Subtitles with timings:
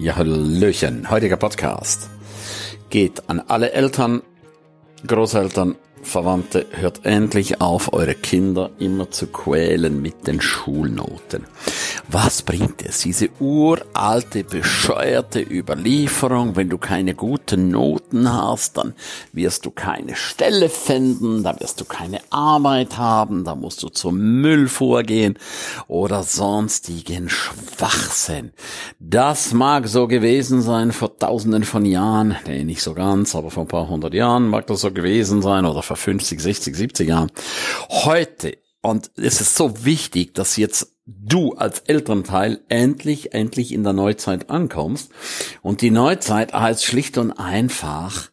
[0.00, 1.10] Ja, Hallöchen.
[1.10, 2.08] Heutiger Podcast
[2.88, 4.22] geht an alle Eltern,
[5.06, 11.44] Großeltern, Verwandte, hört endlich auf, eure Kinder immer zu quälen mit den Schulnoten.
[12.12, 13.02] Was bringt es?
[13.02, 18.94] Diese uralte, bescheuerte Überlieferung, wenn du keine guten Noten hast, dann
[19.32, 24.40] wirst du keine Stelle finden, dann wirst du keine Arbeit haben, da musst du zum
[24.40, 25.38] Müll vorgehen
[25.86, 28.50] oder sonstigen Schwachsinn.
[28.98, 33.62] Das mag so gewesen sein vor tausenden von Jahren, nee, nicht so ganz, aber vor
[33.64, 37.30] ein paar hundert Jahren mag das so gewesen sein oder vor 50, 60, 70 Jahren.
[37.88, 43.92] Heute, und es ist so wichtig, dass jetzt du als Elternteil endlich, endlich in der
[43.92, 45.10] Neuzeit ankommst.
[45.60, 48.30] Und die Neuzeit heißt schlicht und einfach,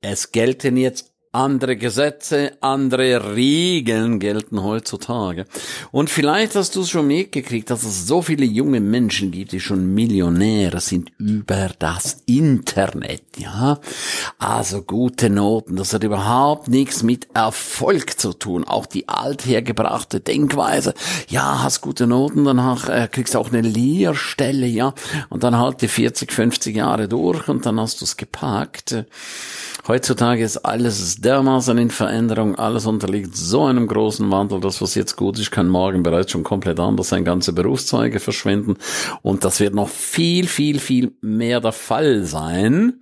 [0.00, 5.46] es gelten jetzt andere Gesetze, andere Regeln gelten heutzutage.
[5.90, 9.60] Und vielleicht hast du es schon mitgekriegt, dass es so viele junge Menschen gibt, die
[9.60, 13.80] schon Millionäre sind über das Internet, ja.
[14.38, 18.64] Also gute Noten, das hat überhaupt nichts mit Erfolg zu tun.
[18.64, 20.92] Auch die althergebrachte Denkweise,
[21.28, 24.92] ja, hast gute Noten, danach äh, kriegst du auch eine Lehrstelle, ja.
[25.30, 29.06] Und dann halt die 40, 50 Jahre durch und dann hast du es gepackt.
[29.88, 35.16] Heutzutage ist alles dermaßen in Veränderung, alles unterliegt so einem großen Wandel, das was jetzt
[35.16, 38.76] gut ist, kann morgen bereits schon komplett anders sein, ganze Berufszeuge verschwinden.
[39.22, 43.00] Und das wird noch viel, viel, viel mehr der Fall sein.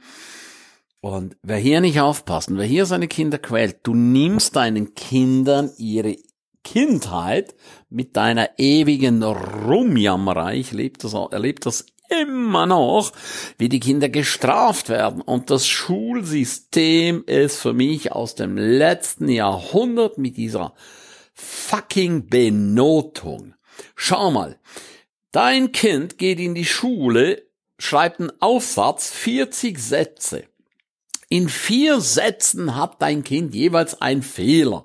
[1.00, 6.16] Und wer hier nicht aufpasst, wer hier seine Kinder quält, du nimmst deinen Kindern ihre
[6.62, 7.54] Kindheit
[7.88, 13.12] mit deiner ewigen Rumjammerei, ich erlebe das, erlebe das immer noch,
[13.58, 15.20] wie die Kinder gestraft werden.
[15.20, 20.74] Und das Schulsystem ist für mich aus dem letzten Jahrhundert mit dieser
[21.34, 23.54] fucking Benotung.
[23.94, 24.58] Schau mal,
[25.32, 27.46] dein Kind geht in die Schule,
[27.78, 30.44] schreibt einen Aufsatz, 40 Sätze.
[31.32, 34.84] In vier Sätzen hat dein Kind jeweils ein Fehler.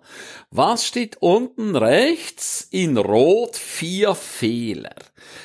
[0.52, 2.68] Was steht unten rechts?
[2.70, 4.94] In Rot vier Fehler.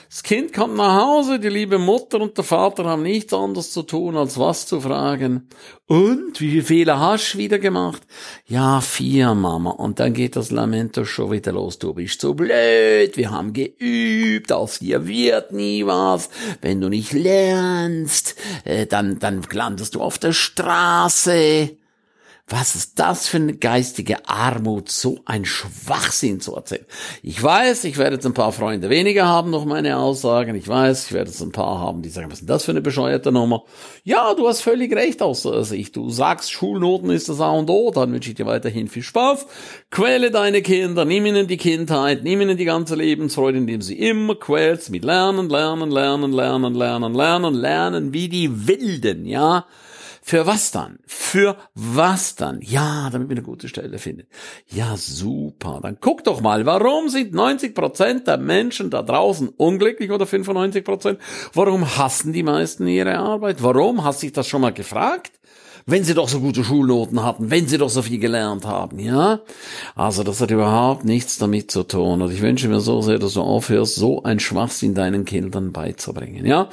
[0.08, 3.82] Das Kind kommt nach Hause, die liebe Mutter und der Vater haben nichts anderes zu
[3.82, 5.48] tun, als was zu fragen.
[5.86, 8.03] Und, wie viele Fehler hast du wieder gemacht?
[8.47, 9.70] Ja, vier, Mama.
[9.70, 11.78] Und dann geht das Lamento schon wieder los.
[11.78, 16.30] Du bist so blöd, wir haben geübt, aus dir wird nie was.
[16.60, 21.76] Wenn du nicht lernst, äh, dann, dann landest du auf der Straße.
[22.53, 26.84] Was ist das für eine geistige Armut, so ein Schwachsinn zu erzählen?
[27.22, 30.56] Ich weiß, ich werde jetzt ein paar Freunde weniger haben durch meine Aussagen.
[30.56, 32.72] Ich weiß, ich werde jetzt ein paar haben, die sagen, was ist denn das für
[32.72, 33.62] eine bescheuerte Nummer?
[34.03, 35.94] Ja, du hast völlig recht aus der Sicht.
[35.94, 39.47] Du sagst, Schulnoten ist das A und O, dann wünsche ich dir weiterhin viel Spaß.
[39.93, 44.34] Quäle deine Kinder, nimm ihnen die Kindheit, nimm ihnen die ganze Lebensfreude, indem sie immer
[44.34, 49.66] quälst mit Lernen, Lernen, Lernen, Lernen, Lernen, Lernen, Lernen, wie die Wilden, ja?
[50.22, 50.98] Für was dann?
[51.06, 52.60] Für was dann?
[52.60, 54.26] Ja, damit wir eine gute Stelle finden.
[54.69, 55.81] Ja, super.
[55.82, 60.84] Dann guck doch mal, warum sind 90 Prozent der Menschen da draußen unglücklich oder 95
[60.84, 61.19] Prozent?
[61.54, 63.62] Warum hassen die meisten ihre Arbeit?
[63.62, 64.04] Warum?
[64.04, 65.40] Hast du dich das schon mal gefragt?
[65.91, 69.41] Wenn sie doch so gute Schulnoten hatten, wenn sie doch so viel gelernt haben, ja?
[69.95, 72.23] Also das hat überhaupt nichts damit zu tun.
[72.23, 76.47] Und ich wünsche mir so sehr, dass du aufhörst, so ein Schwachsinn deinen Kindern beizubringen,
[76.47, 76.69] ja?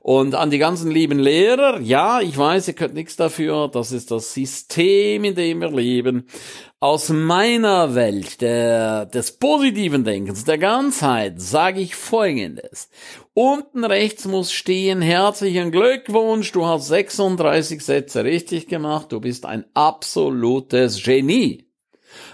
[0.00, 4.10] Und an die ganzen lieben Lehrer, ja, ich weiß, ihr könnt nichts dafür, das ist
[4.10, 6.26] das System, in dem wir leben
[6.82, 12.88] aus meiner Welt der, des positiven Denkens, der Ganzheit, sage ich Folgendes.
[13.42, 19.64] Unten rechts muss stehen, herzlichen Glückwunsch, du hast 36 Sätze richtig gemacht, du bist ein
[19.72, 21.66] absolutes Genie.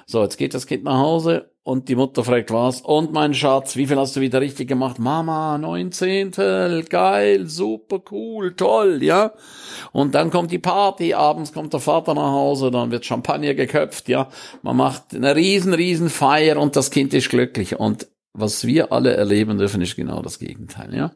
[0.07, 2.81] So, jetzt geht das Kind nach Hause und die Mutter fragt was.
[2.81, 4.99] Und mein Schatz, wie viel hast du wieder richtig gemacht?
[4.99, 9.33] Mama, neunzehntel, geil, super cool, toll, ja.
[9.93, 14.09] Und dann kommt die Party, abends kommt der Vater nach Hause, dann wird Champagner geköpft,
[14.09, 14.29] ja.
[14.63, 17.79] Man macht eine riesen, riesen Feier und das Kind ist glücklich.
[17.79, 21.13] Und was wir alle erleben dürfen, ist genau das Gegenteil, ja.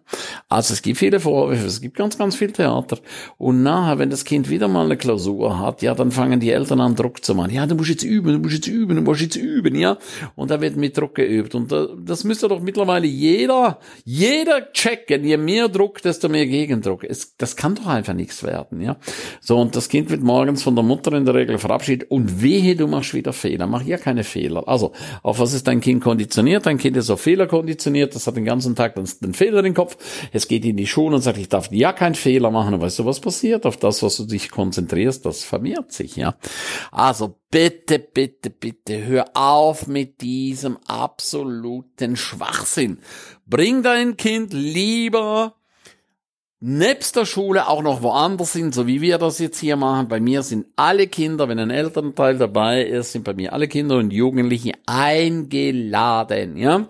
[0.48, 2.98] Also es gibt viele Vorwürfe, es gibt ganz, ganz viel Theater.
[3.38, 6.80] Und nachher, wenn das Kind wieder mal eine Klausur hat, ja, dann fangen die Eltern
[6.80, 7.52] an, Druck zu machen.
[7.52, 9.98] Ja, du musst jetzt üben, du musst jetzt üben, du musst jetzt üben, ja.
[10.34, 11.54] Und da wird mit Druck geübt.
[11.54, 11.72] Und
[12.04, 15.24] das müsste doch mittlerweile jeder, jeder checken.
[15.24, 17.04] Je mehr Druck, desto mehr Gegendruck.
[17.04, 18.96] Es, das kann doch einfach nichts werden, ja.
[19.40, 22.10] So, und das Kind wird morgens von der Mutter in der Regel verabschiedet.
[22.10, 23.66] Und wehe, du machst wieder Fehler.
[23.66, 24.66] Mach ja keine Fehler.
[24.66, 24.92] Also,
[25.22, 26.66] auf was ist dein Kind konditioniert?
[26.66, 29.74] Dein Kind ist auf Fehler konditioniert, das hat den ganzen Tag den, den Fehler im
[29.74, 29.96] Kopf.
[30.32, 32.74] Es geht in die Schule und sagt, ich darf ja keinen Fehler machen.
[32.74, 33.66] Und weißt du, was passiert?
[33.66, 36.36] Auf das, was du dich konzentrierst, das vermehrt sich, ja.
[36.90, 42.98] Also bitte, bitte, bitte, hör auf mit diesem absoluten Schwachsinn.
[43.46, 45.54] Bring dein Kind lieber
[46.60, 50.08] nebst der Schule auch noch woanders sind, so wie wir das jetzt hier machen.
[50.08, 53.96] Bei mir sind alle Kinder, wenn ein Elternteil dabei ist, sind bei mir alle Kinder
[53.96, 56.86] und Jugendliche eingeladen, ja.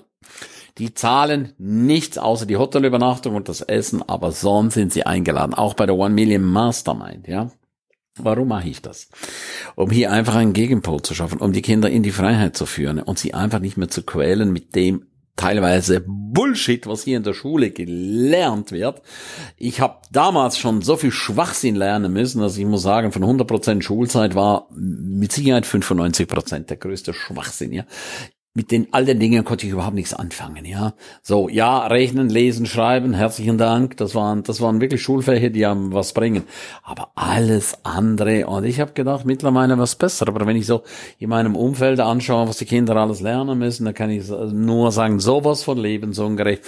[0.81, 5.53] Die zahlen nichts außer die Hotelübernachtung und das Essen, aber sonst sind sie eingeladen.
[5.53, 7.51] Auch bei der One Million Mastermind, ja.
[8.17, 9.11] Warum mache ich das?
[9.77, 12.99] Um hier einfach einen Gegenpol zu schaffen, um die Kinder in die Freiheit zu führen
[12.99, 15.05] und sie einfach nicht mehr zu quälen mit dem
[15.37, 19.03] teilweise Bullshit, was hier in der Schule gelernt wird.
[19.59, 23.83] Ich habe damals schon so viel Schwachsinn lernen müssen, dass ich muss sagen, von 100%
[23.83, 27.75] Schulzeit war mit Sicherheit 95% der größte Schwachsinn.
[27.75, 27.85] Ja
[28.53, 30.95] mit den all den Dingen konnte ich überhaupt nichts anfangen, ja.
[31.23, 33.97] So, ja, rechnen, lesen, schreiben, herzlichen Dank.
[33.97, 36.43] Das waren, das waren wirklich Schulfächer, die haben was bringen.
[36.83, 40.27] Aber alles andere, und ich habe gedacht, mittlerweile was besser.
[40.27, 40.83] Aber wenn ich so
[41.19, 45.21] in meinem Umfeld anschaue, was die Kinder alles lernen müssen, dann kann ich nur sagen,
[45.21, 46.65] sowas von lebensungerecht.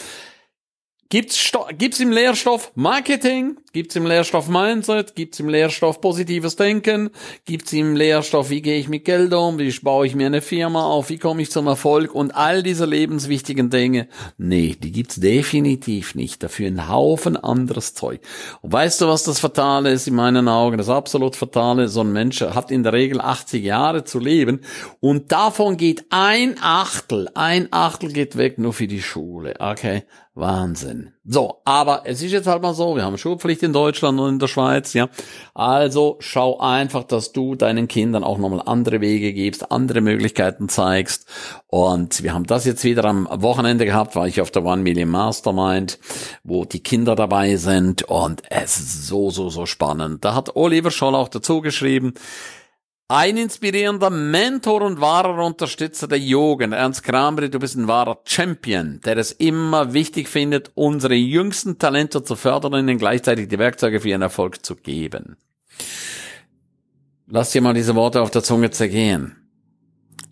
[1.12, 3.58] Gibt's, gibt's im Lehrstoff Marketing?
[3.74, 5.14] Gibt's im Lehrstoff Mindset?
[5.14, 7.10] Gibt's im Lehrstoff positives Denken?
[7.44, 9.58] Gibt's im Lehrstoff, wie gehe ich mit Geld um?
[9.58, 11.10] Wie baue ich mir eine Firma auf?
[11.10, 12.14] Wie komme ich zum Erfolg?
[12.14, 14.08] Und all diese lebenswichtigen Dinge?
[14.38, 16.42] Nee, die gibt's definitiv nicht.
[16.42, 18.22] Dafür ein Haufen anderes Zeug.
[18.62, 20.78] Und weißt du, was das Fatale ist in meinen Augen?
[20.78, 24.60] Das absolut Fatale, so ein Mensch hat in der Regel 80 Jahre zu leben
[25.00, 29.56] und davon geht ein Achtel, ein Achtel geht weg nur für die Schule.
[29.58, 30.04] Okay?
[30.34, 31.12] Wahnsinn.
[31.24, 34.38] So, aber es ist jetzt halt mal so, wir haben Schulpflicht in Deutschland und in
[34.38, 35.10] der Schweiz, ja.
[35.52, 41.26] Also schau einfach, dass du deinen Kindern auch nochmal andere Wege gibst, andere Möglichkeiten zeigst.
[41.66, 45.10] Und wir haben das jetzt wieder am Wochenende gehabt, war ich auf der One Million
[45.10, 45.98] Mastermind,
[46.44, 50.24] wo die Kinder dabei sind und es ist so, so, so spannend.
[50.24, 52.14] Da hat Oliver Scholl auch dazu geschrieben,
[53.12, 56.72] ein inspirierender Mentor und wahrer Unterstützer der Jugend.
[56.72, 62.24] Ernst Kramri, du bist ein wahrer Champion, der es immer wichtig findet, unsere jüngsten Talente
[62.24, 65.36] zu fördern und ihnen gleichzeitig die Werkzeuge für ihren Erfolg zu geben.
[67.26, 69.36] Lass dir mal diese Worte auf der Zunge zergehen.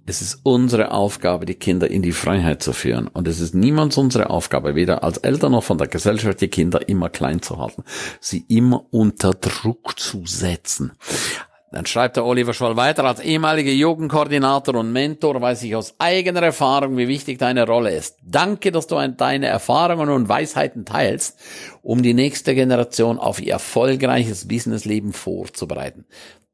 [0.06, 3.09] Es ist unsere Aufgabe, die Kinder in die Freiheit zu führen.
[3.09, 6.88] Und es ist niemals unsere Aufgabe, weder als Eltern noch von der Gesellschaft, die Kinder
[6.88, 7.85] immer klein zu halten,
[8.21, 10.93] sie immer unter Druck zu setzen.
[11.72, 16.43] Dann schreibt der Oliver Schwall weiter, als ehemaliger Jugendkoordinator und Mentor weiß ich aus eigener
[16.43, 18.17] Erfahrung, wie wichtig deine Rolle ist.
[18.22, 21.38] Danke, dass du deine Erfahrungen und Weisheiten teilst,
[21.82, 26.06] um die nächste Generation auf ihr erfolgreiches Businessleben vorzubereiten.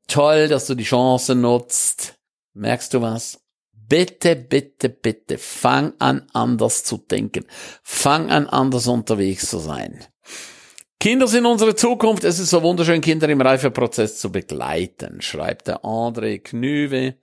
[0.06, 2.16] Toll, dass du die Chance nutzt.
[2.52, 3.40] Merkst du was?
[3.72, 7.46] Bitte, bitte, bitte, fang an anders zu denken.
[7.82, 10.04] Fang an anders unterwegs zu sein.
[11.06, 12.24] Kinder sind unsere Zukunft.
[12.24, 17.14] Es ist so wunderschön, Kinder im Reifeprozess zu begleiten, schreibt der André Knüwe.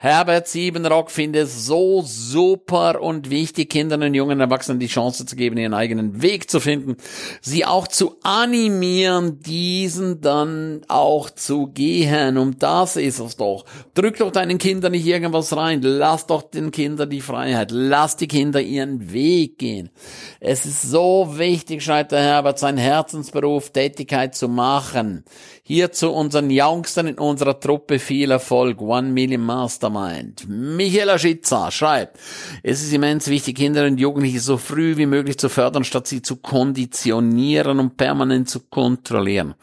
[0.00, 5.34] Herbert Siebenrock findet es so super und wichtig, Kindern und jungen Erwachsenen die Chance zu
[5.34, 6.98] geben, ihren eigenen Weg zu finden,
[7.40, 12.38] sie auch zu animieren, diesen dann auch zu gehen.
[12.38, 13.64] Und das ist es doch.
[13.94, 15.80] Drück doch deinen Kindern nicht irgendwas rein.
[15.82, 17.72] Lass doch den Kindern die Freiheit.
[17.72, 19.90] Lass die Kinder ihren Weg gehen.
[20.38, 25.24] Es ist so wichtig, schreibt der Herbert, sein Herzensberuf, Tätigkeit zu machen.
[25.70, 28.80] Hier zu unseren Youngstern in unserer Truppe viel Erfolg.
[28.80, 30.48] One Million Mastermind.
[30.48, 32.18] Michaela Schitzer schreibt,
[32.62, 36.22] es ist immens wichtig, Kinder und Jugendliche so früh wie möglich zu fördern, statt sie
[36.22, 39.56] zu konditionieren und permanent zu kontrollieren.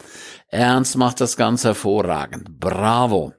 [0.46, 2.60] Ernst macht das ganz hervorragend.
[2.60, 3.32] Bravo.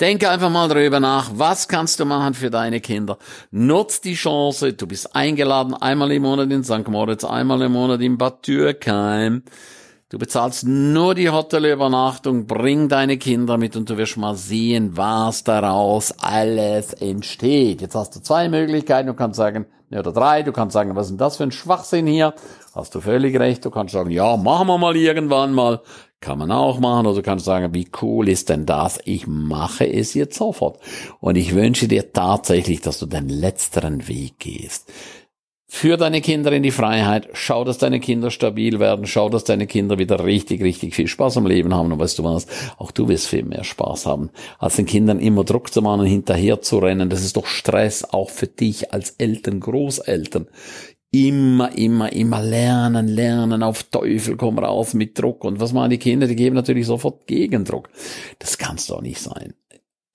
[0.00, 3.18] Denke einfach mal darüber nach, was kannst du machen für deine Kinder.
[3.50, 6.88] Nutz die Chance, du bist eingeladen, einmal im Monat in St.
[6.88, 9.42] Moritz, einmal im Monat in Bad Türkheim.
[10.10, 15.44] Du bezahlst nur die Hotelübernachtung, bring deine Kinder mit und du wirst mal sehen, was
[15.44, 17.80] daraus alles entsteht.
[17.80, 19.06] Jetzt hast du zwei Möglichkeiten.
[19.06, 21.52] Du kannst sagen, ne, oder drei, du kannst sagen, was ist denn das für ein
[21.52, 22.34] Schwachsinn hier?
[22.74, 23.64] Hast du völlig recht.
[23.64, 25.80] Du kannst sagen, ja, machen wir mal irgendwann mal.
[26.18, 27.06] Kann man auch machen.
[27.06, 28.98] Oder du kannst sagen, wie cool ist denn das?
[29.04, 30.80] Ich mache es jetzt sofort.
[31.20, 34.90] Und ich wünsche dir tatsächlich, dass du den letzteren Weg gehst.
[35.72, 39.68] Führ deine Kinder in die Freiheit, schau, dass deine Kinder stabil werden, schau, dass deine
[39.68, 41.92] Kinder wieder richtig, richtig viel Spaß am Leben haben.
[41.92, 45.44] Und weißt du was, auch du wirst viel mehr Spaß haben, als den Kindern immer
[45.44, 47.08] Druck zu machen und hinterher zu rennen.
[47.08, 50.48] Das ist doch Stress auch für dich als Eltern, Großeltern.
[51.12, 55.44] Immer, immer, immer lernen, lernen, auf Teufel komm raus mit Druck.
[55.44, 56.26] Und was machen die Kinder?
[56.26, 57.90] Die geben natürlich sofort Gegendruck.
[58.40, 59.54] Das kann's doch nicht sein.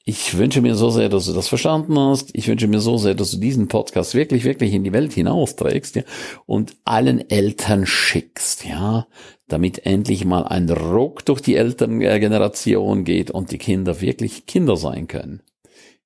[0.08, 2.30] Ich wünsche mir so sehr, dass du das verstanden hast.
[2.34, 5.96] Ich wünsche mir so sehr, dass du diesen Podcast wirklich, wirklich in die Welt hinausträgst
[5.96, 6.04] ja,
[6.46, 9.08] und allen Eltern schickst, ja,
[9.48, 15.08] damit endlich mal ein Ruck durch die Elterngeneration geht und die Kinder wirklich Kinder sein
[15.08, 15.42] können.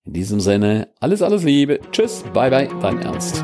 [0.06, 1.82] In diesem Sinne, alles, alles Liebe.
[1.91, 3.44] Tschüss, bye bye, dein Ernst.